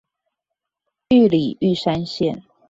[1.09, 2.41] 玉里玉山線